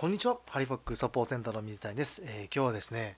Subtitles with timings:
[0.00, 0.38] こんにちは。
[0.48, 3.16] ハリフォックサポーセンターの水谷です、えー、今日はですね、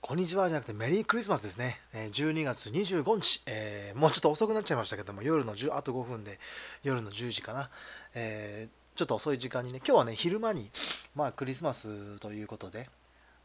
[0.00, 1.80] こんにちはじゃなくてメリークリスマスですね。
[1.92, 6.38] え、12月25日、えー、もうちょっと遅くなっちゃいましたけども、夜の10、あと5分で
[6.84, 7.68] 夜の10時かな。
[8.14, 10.70] えちょっと遅い時間にね、今日はね、昼間に、
[11.16, 12.88] まあ、クリスマスということで、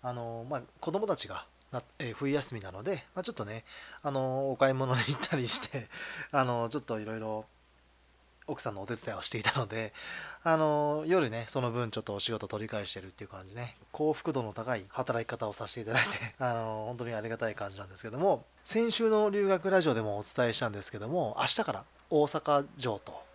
[0.04, 3.64] あのまあ、子供たちがな、え冬休みなので、まあ、ちょっとね、
[4.04, 5.88] あのお買い物に行ったりして
[6.32, 7.46] あのちょっといろいろ
[8.48, 9.94] 奥さんのお手伝いをしていたので、
[10.44, 23.26] あの夜ね、その分ちょっとお仕事取り返してるっていう感じね、幸福度の高い働き方をさせていただいて、 あの本当にありがたい感じなんですけども、先週の留学ラジオでもお伝えしたんですけども、明日から大阪城と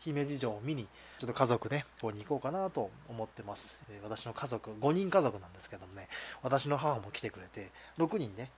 [0.00, 3.78] 姫路城を見に、ちょっと家族ね、ここに行こうかなと思ってます。
[4.02, 6.08] 私の家族、5人家族なんですけどもね、
[6.42, 8.50] 私の母も来てくれて、6人ね、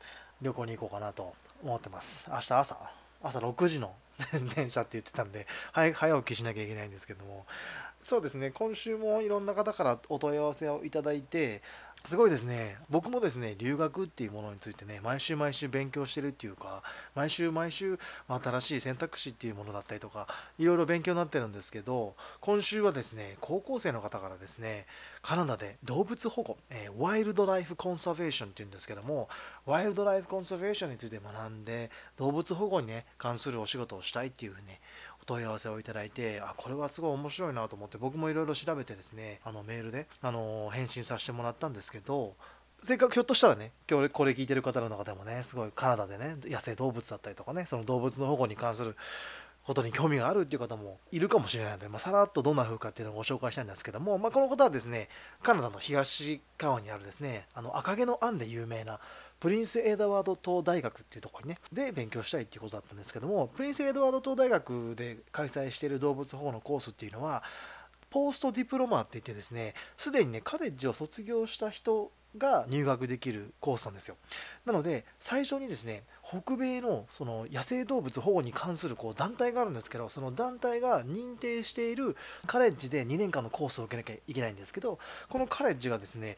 [0.42, 2.28] 旅行に行こうかなと思ってます。
[2.30, 2.90] 明日朝、
[3.22, 3.94] 朝6時の
[4.54, 7.46] 電車って言ってたんで、早起きしなきゃいけないんですけども、
[7.96, 11.62] そうですね、今週もいろんな方からお問い合わせをいただいて、
[12.06, 16.82] すごいですね、僕もですね、留学っていうものについてね、毎週毎週勉強してるっていうか、
[17.14, 20.26] 毎週毎週新しい選択肢っていうものだったりとか、
[20.58, 24.86] いろいろ勉強になってるんですけど、今週はですね、高校生の方からですね、
[25.20, 29.28] カナダで動物保護、えー、ワイルドライフコンサーベーションっていうんですけども、
[29.66, 34.80] ワイルドライフコンサーベーションについて学んで、動物保護にね、関するお仕事をしたいっていうふうにね、
[35.22, 42.34] お問い合わせをいただいて、あ、これはすごい面白いなと思って、僕もいろいろ調べてですね、あのメールで、あの返信させてもらったんですけど、
[42.82, 48.96] せっかくひょっとしたらね、今日これ聞いてる方の中でもね、すごいカナダでね、野生動物だったりとかね、その動物の保護に関する
[49.64, 55.08] ことに興味があるっていう方もいるかもしれないので、まあ、さらっとどんな風かっていうのをご紹介したいんですけども、まあ、この方はですね、
[55.42, 58.98] カナダの東側にあるですね、あの赤毛のアンで有名な
[59.40, 67.42] プリンス・エドワード島大学っていうところにね、で勉強したいっていうことだったんですけども、プリンス・エドワード島大学で開催している動物保護のコースっていうのは、
[68.10, 74.16] ポストディプロマーって言ってですね、すでにね、カレッジを卒業した人が入学できるコースなんですよ。
[74.64, 82.16] なので、最初にですね、北米のその野生動物保護に関するこう団体があるんですけど、その団体が認定している
[82.46, 84.98] カレッジで2年間のコースを受けなきゃいけないんですけど、
[85.28, 86.36] このカレッジがですね、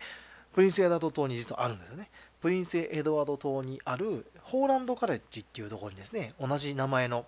[0.54, 2.10] プリンスエドワード島に実はあるんですよね。
[2.40, 7.24] プリンスエドワード島にあるホーランドカレッジっていうところにですね、同じ名前の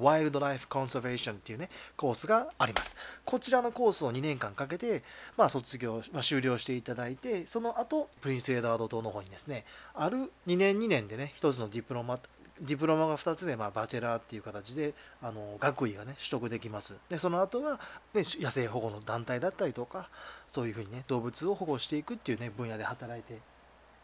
[0.00, 2.96] ワイルドライフコンサベーションっていうね、コースがあります。
[3.24, 5.02] こちらのコースを2年間かけて、
[5.36, 9.64] まあ、卒業、まあ、終了していただいて、その後、プリンスエドワード島の方にですね、
[9.94, 12.18] ある2年2年でね、一つのディプロマ
[12.60, 16.96] ディプロマが2つで、まあ、バチェラーっていう形であの学位がね取得できます。
[17.08, 17.80] でその後は、
[18.14, 20.08] ね、野生保護の団体だったりとか
[20.46, 23.38] そういうふうにね動物を保護していくっていうね分野で働いて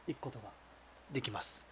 [0.06, 0.48] いくことが
[1.12, 1.66] できます。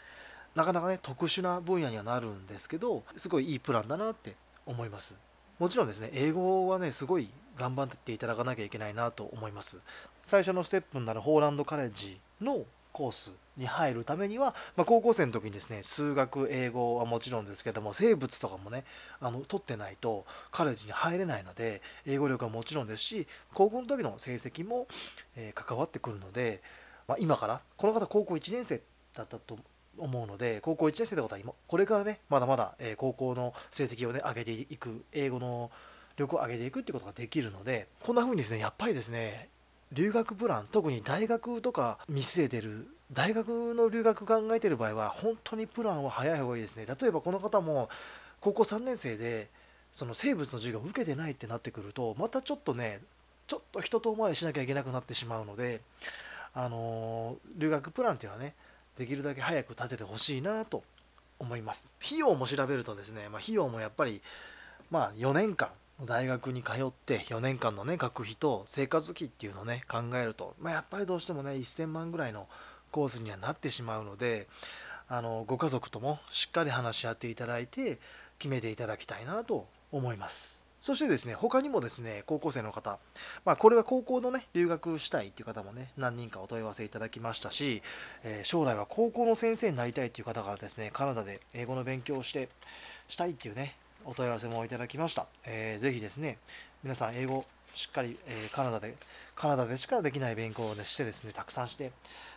[0.55, 4.35] なかなかね特殊な分野にはなるんですけどすごいいいプランだなって
[4.67, 5.19] 思います。
[5.59, 9.81] もちろんですね英語はねすごい頑張っていただかなきゃいけないなと思います。
[10.25, 18.85] 最初のステップになるホーランドカレッジのコースに入るためには、まあ、高校生の時にですね数学英語はもちろんですけども生物とかもね
[19.21, 24.87] あの取ってないとカレッジに入れないので英語力はもちろんですし高校の時の成績も、
[25.37, 26.63] えー、関わってくるので、
[27.09, 28.81] まあ、今からこの方高校1年生
[29.15, 29.59] だったと
[29.99, 35.71] 思うので高校1年生ってことは今これからねまだまだ、えー、高校の成績をね上げていく英語の
[36.17, 39.49] 力を上げていくってことができるのでこんな風にですねやっぱりですね
[39.93, 46.87] 留学プラン特に大学とか見据えてる大学の留学考えてる場合は本当にプランは早い方がいいですね。
[46.87, 47.91] 例えばこの方も
[48.41, 49.51] 高校3年生で
[49.93, 53.01] その生物の授業を受けてないってなってくるとまたちょっとね
[53.47, 55.83] ちょっと人と回りしなきゃいけなくなってしまうので
[56.55, 58.55] あの、留学プランっていうのはね
[58.97, 60.83] できるだけ早く立ててほしいなと
[61.39, 61.89] 思います。
[62.05, 64.23] 費用も調べるとですね、まあ、費用もやっぱり
[64.91, 65.69] まあ4年間
[66.05, 72.49] 大学に通って4年間のね学費と生活費っていうのをね考えると、まあ、やっぱりどうしてもね1000万ぐらいの
[72.91, 74.49] コースにはなってしまうので
[75.09, 77.99] あのご家族ともしっかり話し合っていただいて
[78.39, 80.63] 決めていただきたいなと思います。
[80.81, 82.99] そしてですね他にもですね高校生の方
[83.45, 87.83] まあこれは高校のね留学したいっていう方もね何人かお問い合わせいただきましたし、
[88.25, 92.49] えー、将来は高校の先生になりたいっていう方からですねカナダで英語の勉強をして
[93.07, 95.27] したいっていうねお問い合わせもいただきました。
[95.47, 96.39] えー、ぜひですね、
[96.83, 97.45] 皆さん英語
[97.75, 98.95] しっかり、え、カナダで、
[99.35, 101.93] カナダでしかできない勉強を、ね、してですね、たくさんして、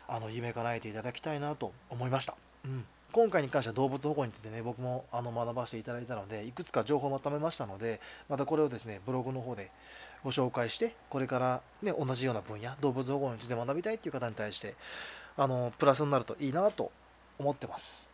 [0.08, 2.36] あの夢叶えていただきたいなと思いました。
[2.66, 2.86] うん
[3.16, 9.72] 今回に関しては動物保護についてね、僕もあの学ばせていただいたので、いくつか情報をまとめましたので、またこれをですね、ブログの方で
[10.22, 14.76] ご紹介して、これからね、同じような分野、動物保護について学びたいっていう方に対して、
[15.38, 16.92] あの、プラスになるといいなと
[17.40, 18.10] 思ってます。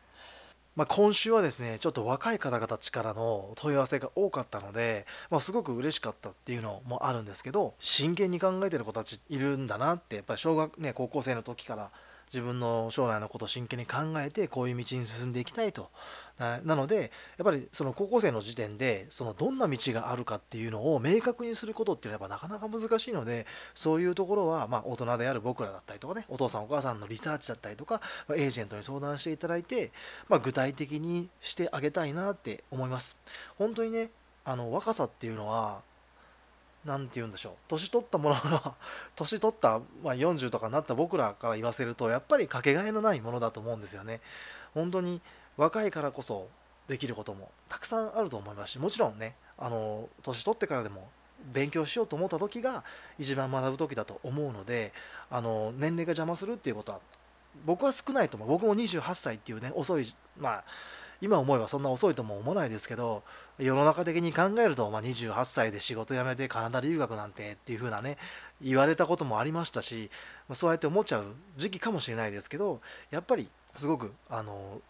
[0.76, 11.92] まあ、今週はですねちょっと若い方々からの問い合わせが多かったので、まあ、すごく嬉しかったっていうのもあるんですけど真剣に考えてる子たちいるんだなってやっぱり小学ね高校生の時から
[12.34, 15.90] 自分の将来のことを真剣に考えてこういう道に進んでいきたいと。
[16.64, 23.46] なのでやっぱりその高校生の時点でそのどんな道があるかっていうのを明確にすることっていうのはやっぱなかなか難しいので
[23.76, 29.92] そういうところはま大人である僕らだったりとかねお父さんお母さんのリサーチだったりとかエージェントに相談していただいて、
[30.30, 33.20] まあ、具体的にしてあげたいなって思います。
[33.58, 34.10] 本当にね
[34.44, 35.82] あの若さっていうのは
[36.86, 37.54] 何て言うんでしょう。
[37.68, 38.76] 年取ったものが
[39.16, 44.22] 年取った、まあ、40とかになった僕らから言わせるとやっぱりかけがえのないものだと思うんですよね。
[44.74, 45.22] 本当に
[45.58, 46.48] 若いからこそ
[46.88, 51.10] できることもたくさんあると思いますしもちろんねあの年取ってからでも
[51.54, 52.84] 勉強しようと思った時が
[53.18, 54.94] 一番学ぶ時だと思うので
[55.30, 57.00] あの年齢が邪魔するっていうことは
[57.66, 58.50] 僕は少ないと思う。
[58.50, 60.06] 僕も28歳っていうね遅い
[60.38, 60.64] まあ
[61.22, 63.24] 今思えばそんな遅いとも思わないですけど
[63.60, 68.18] 世の中的に考えると、まあ、28歳で仕事辞めてカナダ留学なんてっていう風なね
[68.62, 70.10] 言われたこともありましたし
[70.54, 71.26] そうやって思っちゃう
[71.58, 72.82] 時期かもしれないですけど
[73.12, 74.82] やっぱりすごくあの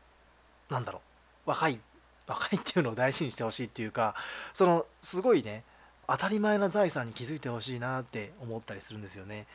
[0.70, 1.02] なんだろ
[1.46, 1.80] う若い
[2.28, 4.16] 若いっていうのを大事にしてほしいっていうか
[4.54, 5.64] そのすごいね
[6.08, 9.48] 当たり前な財産に気づいてほしいなって思ったりするんですよね。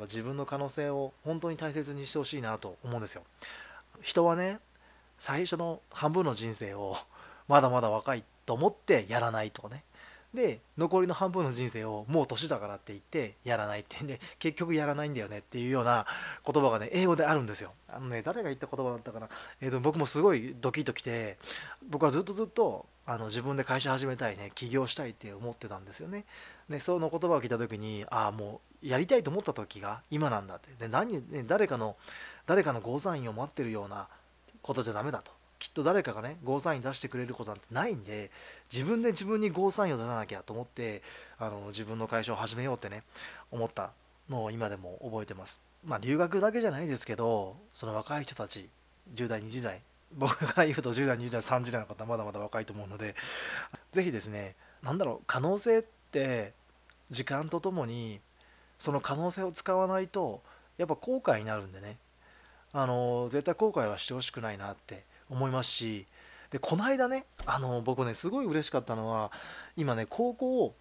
[0.00, 3.22] 自分の可能性を本当に大切にしてほしいなと思うんですよ。
[4.00, 4.58] 人はね
[5.20, 6.96] 最初の半分の人生を
[7.46, 9.84] まだまだ若いと思ってやらないとかね。
[10.32, 14.02] で残りの半分の人生をもう年だからって言ってやらないって。
[14.02, 15.38] んで結局やらないんだよね。
[15.38, 16.06] っていうような
[16.46, 17.72] 言葉がね英語であるんですよ。
[17.88, 19.28] あのね誰が言った言葉だったかな、
[19.60, 21.36] えーと、僕もすごいドキッときて
[21.90, 26.24] 僕はずっとずっとあの自分で会社始めたいね起業したいって思ってたんですよね。
[26.70, 30.68] でその言葉を聞いた時にああもうやりたいと思った時が今なんだって。
[30.78, 31.96] で何、ね、誰かの
[32.46, 34.06] 誰かのゴーサインを待ってるような
[34.62, 35.32] ことじゃダメだと。
[35.58, 38.30] きっと誰かがねゴーサイン出してくれることなんてないんで
[38.72, 41.02] 自分で自分にゴーサインを出さなきゃと思って
[41.38, 43.02] あの自分の会社を始めようってね
[43.50, 43.92] 思った
[44.30, 45.60] のを今でも覚えてます。
[45.84, 48.68] まあ留学だけじゃないですけどその若い人たち
[49.14, 49.82] 10代20代
[50.16, 53.14] 僕から言うと10代20代30代の方まだまだ若いと思うので
[53.92, 56.52] 是非ですね何だろう可能性って
[57.10, 58.20] 時間とともに
[58.78, 60.42] その可能性を使わないと
[60.78, 61.98] やっぱ後悔になるんでね。
[62.72, 66.06] あの絶対後悔はしてほしくないなって思いますし
[66.50, 69.30] でこの間ねあの僕ねすごい嬉しかったのは
[69.76, 70.74] 今ね高校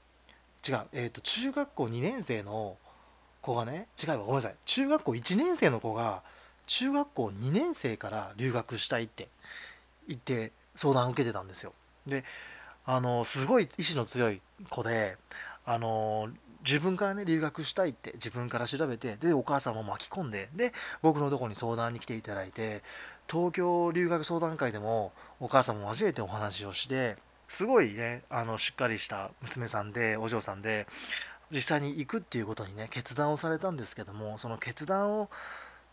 [0.68, 2.77] 違う、えーと、中学校2年生の
[3.41, 6.24] 子がね違うわごめんなさい中学校1年生の子が
[6.68, 9.27] 中学校2年生から留学したいって
[10.07, 11.74] 言って相談を受けてたんですよ。
[12.06, 12.24] で
[12.85, 15.18] あのすごい意志の強い子で
[15.65, 16.30] あの
[16.65, 22.81] 自分からね留学したいって自分から調べてでお母さんも巻き込んでで僕のとこに相談に来ていただいて
[23.29, 27.17] 東京留学相談会でもお母さんも交えてお話をして
[27.47, 30.88] すごいねあのしっかりした娘さんでお嬢さんで
[31.51, 35.29] 実際に行くっていうことにね決断をされたんですけどもその決断を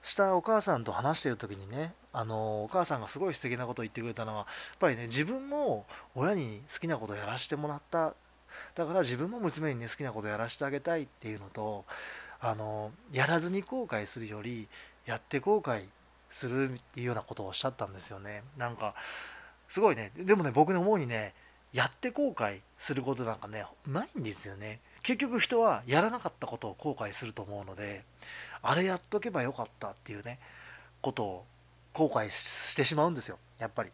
[0.03, 4.47] したお母さんと話してる時にねあのお母さんがすごい素敵なことを言ってくれたのはやっ
[4.79, 8.15] ぱりね自分も親に好きなことをやらせてもらった
[8.75, 11.85] だから自分も娘にね好きなことやらせてあげたいっていうのと
[12.41, 14.69] あのやらずに後悔するより
[15.07, 15.85] やって後悔
[16.31, 18.43] するっていうようなことをおっしゃったんですよね。
[18.59, 18.95] なんか
[19.69, 20.13] すごいね。
[20.17, 21.35] でもね僕の思うにね
[21.73, 24.81] やって後悔することなんかねないんですよね。
[25.03, 28.03] 結局人はやらなかったことを後悔すると思うので
[28.63, 30.39] あれやっとけばよかったっていうね
[31.01, 31.45] ことを
[31.93, 33.39] 後悔してしまうんですよ。
[33.59, 33.91] やっぱり。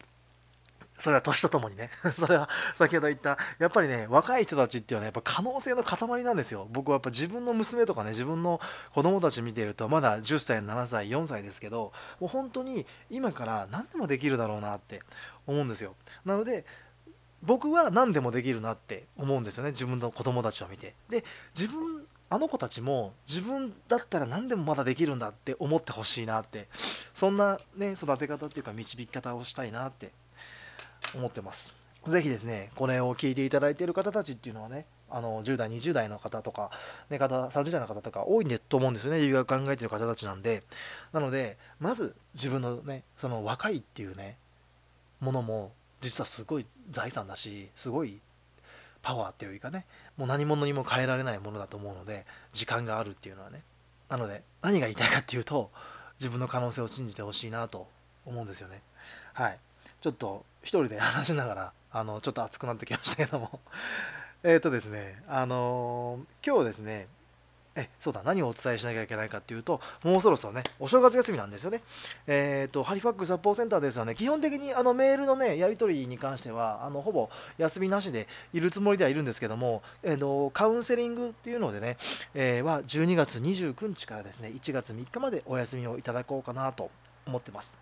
[0.99, 1.91] それは年とともにね。
[2.15, 6.69] それは先ほど言ったやっぱりね若い人たちっていうのはやっぱ可能性の塊なんですよ。
[6.71, 8.61] 僕はやっぱ自分の娘とかね自分の
[8.93, 15.03] 子供たち見てるとまだ10歳7歳4歳ですけどもう本当に今から何でもできるだろうなって
[15.47, 15.97] 思うんですよ。
[16.25, 16.65] なので
[17.43, 19.71] 僕は何でもできるなって思うんですよね。
[19.71, 20.95] 自分の子供たちを見て。
[21.09, 21.25] で
[21.59, 26.69] 自分あの子たちも自分だったら何でもまだできるんだって思ってほしいなって。
[27.15, 30.13] そんなね育て方っていうか導き方をしたいなって
[31.15, 31.75] 思ってます。
[32.07, 36.71] ぜひですね、これを聞いていただいている方たちっていうのはね、あの10代、20代の方とか、
[37.11, 40.63] ね、方30代の方とか多いんでと思うんですよね、留学考えてる方たちなんで。
[41.13, 44.37] なので、まず自分のね、その若いっていうね、
[45.21, 48.21] ものも実はすごい財産だし、すごい
[49.03, 53.63] パワーっていうかね、もう何者にも変えられないものだと思うので、時間があるっていうのはね。
[54.09, 55.71] なので、何が言いたいかっていうと、
[56.19, 57.89] 自分の可能性を信じてほしいなと
[58.27, 58.83] 思うんですよね。
[59.33, 59.59] はい。
[60.03, 63.61] ちょっと一人で話しながらあのちょっと熱くなってきましたけども。
[64.45, 67.07] えっとですねあの今日ですね
[67.77, 71.83] えそうだ何をお伝えしなきゃいけないかっていうともうそろそろねお正月休みなんですよね。
[72.27, 74.17] えっ、とハリファックスサポーセンターですよね。
[74.17, 81.97] 基本的にあのメールのねやり取りに関してはあのほぼ休みなしでいるつもりではいるんですけども、えーと、カウンセリングっていうのでね、
[82.35, 86.91] えー、は12月29日からですね1月3日までお休みをいただこうかなと
[87.27, 87.79] 思ってます。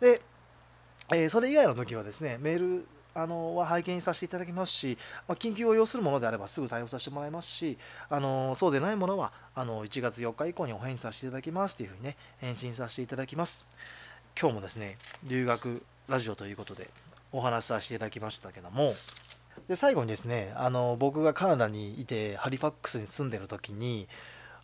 [0.00, 0.20] で、
[1.12, 4.96] えー、それ以外の時はですねメールあのは拝見させていただきますし、
[5.28, 7.76] ま、緊急を要するものであればすぐ対応させてもらいますし、
[8.08, 13.66] あのそうでないものはあの1月4日以降にお返事させていただきますというふうにね、返信させていただきます。
[14.38, 16.88] 今日もですね、留学ラジオということで
[17.32, 18.94] お話しさせていただきましたけども、
[19.68, 24.08] で最後にですね、あの僕がカナダにいて、ハリファックスに住んでる時に、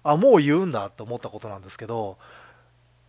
[0.02, 2.16] あ、もう言うんだと思ったことなんですけど、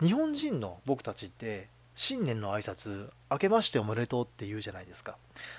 [0.01, 5.17] 日本人の僕たちって新年の挨拶明けましておめでとうって言うじゃないですか。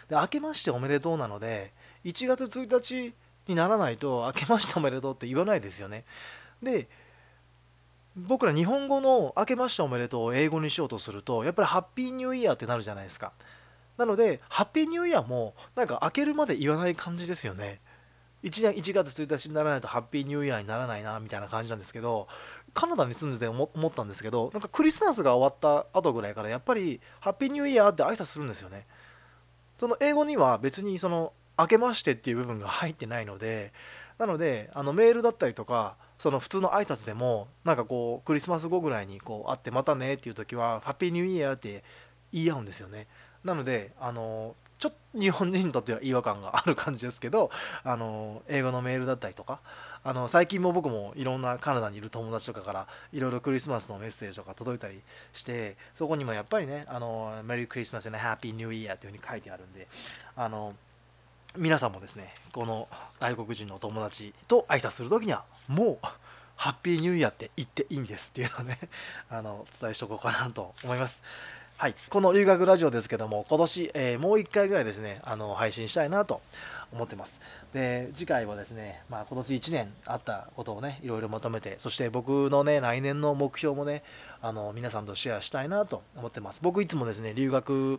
[0.09, 1.70] で明けましておめでとうなので
[2.06, 3.12] 1月1日
[3.47, 6.06] にならないと明けましておめでとうって言わないですよね。
[6.62, 6.88] で
[8.16, 13.32] 僕ら日本語の明けましておめでとうを英語にしようとするとやっぱりハッピーニューイヤーってなるじゃないですか。
[13.99, 17.80] なのでハッピーニューイヤーもなんか明けるまで言わない感じですよね。
[18.44, 22.26] 1年1月1日にならないとハッピーニューイヤーにならないなみたいな感じなんですけど
[22.75, 28.87] カナダに住んでて思ったんですけどなんかクリスマスが終わった後ぐらいからやっぱりハッピーニューイヤーって挨拶するんですよね。
[29.79, 33.73] その英語には別にその明けましてっていう部分が入ってないので
[34.19, 41.83] なのであのメールだったりとかその普通の挨拶でもなんかこうクリスマス後ぐらいにこう会ってまたねっていう時はハッピーニューイヤーって
[42.33, 43.07] 言い合うんですよね。
[43.43, 47.51] なのであのちょっと日本人にとっては違和感がある感じですけど
[47.85, 49.61] あの英語のメールだったりとか
[50.03, 55.01] あの最近も僕もいろんなカナダにいる友達とかからいろいろクリスマスのメッセージとか届いたり
[55.35, 59.87] してそこにもやっぱりねあのメリークリスマス and Happy New Year っていうふうに書いてあるんで
[60.35, 60.75] あの
[61.59, 66.07] 皆さんもですねこの外国人のお友達と挨拶する時にはもう
[66.57, 68.79] ハッピーニューイヤーって言っていいんですっていうのをね
[69.29, 71.23] あのお伝えしておこうかなと思います。
[71.81, 76.43] はい、この留学ラジオですけども今年、えー、もう1回ぐらいですねあの配信したいなと
[76.93, 77.41] 思ってます。
[77.73, 84.03] で次回はですね、まあ、今年1年あったことをねいろいろまとめてそして僕のね来年の目標もね
[84.43, 86.61] あの皆さんとシェアしたいなと思ってます。
[86.63, 87.99] 僕いつもですね留学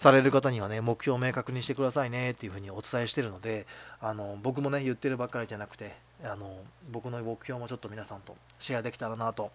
[0.00, 3.68] される方にはね目標を明確にしてくださいねっていうふうにお伝えしてるので
[4.00, 5.94] あの僕もね言ってるばっかりじゃなくて
[6.24, 6.56] あの
[6.90, 9.52] 僕の目標もちょっと皆さんとシェアできたらなと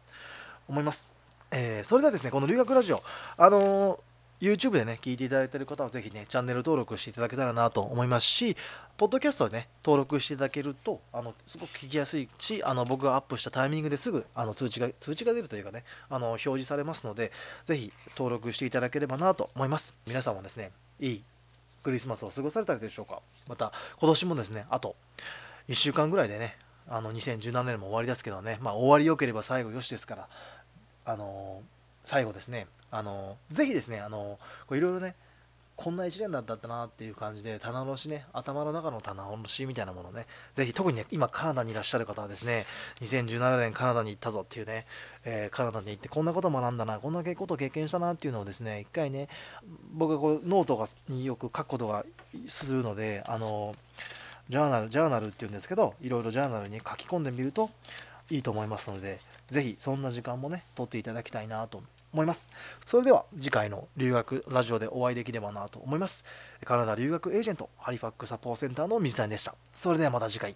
[0.69, 1.14] 思います。
[1.57, 3.01] えー、それではですね、この留学ラジオ、
[3.37, 3.99] あのー
[4.41, 8.57] YouTube でね、聞いていただいている方はぜひね、チャンネル登録していただけたらなと思いますし、
[8.97, 17.31] ポッドキャストでね、登録していただけると、あのすごく聞きやすいし、あの僕がアップしたタイミングですぐあの通知が通知が出るというかね、あの表示されますので、
[17.63, 19.93] ぜひ登録していただければなと思います。
[20.05, 21.23] 皆さんもですね、いい
[21.81, 23.21] クリスマスを過ごされたでしょうか？
[23.47, 23.71] また、
[24.01, 24.97] 今年もですね、あと
[25.69, 26.57] 1週間ぐらいでね、
[26.87, 30.27] あの2017年も終わりですけどね、まあ、終わりよければ最後よしですから、
[31.05, 31.61] あの
[32.03, 34.39] 最後ですね、あのぜひですね、あの
[34.71, 35.15] いろいろね、
[35.75, 42.65] こんな1年だったなっていう感じで、棚卸しね、頭の中の棚卸しみたいなものね、ぜひ特にね、今カナダにいらっしゃる方はですね、
[43.01, 44.85] 2017年カナダに行ったぞっていうね、
[45.25, 49.27] えー、カナダに行ってこんなこと学んだな、こんなこと経験したなっていうのをですね、一回ね、
[49.93, 52.05] 僕がこうノートによく書くことが
[52.47, 53.73] するので、あの
[54.47, 57.69] ジャーナル、ジャーナルっていうんですけど、いろいろジャーナルに書き込んでみると
[58.29, 62.47] いいと思いますので、ぜひそんな時間もね、取っていただきたいなと思います。
[62.85, 66.25] それでは次回の留学ラジオでお会いできればなと思います。
[66.63, 69.55] カナダ留学エージェント、ハリファックサポーセンターの水谷でした。
[69.73, 70.55] それではまた次回。